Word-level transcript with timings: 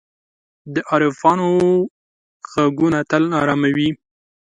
د 0.73 0.75
عارفانو 0.89 1.49
ږغونه 2.53 2.99
تل 3.09 3.23
آرامي 3.41 3.71
ورکوي. 3.73 3.89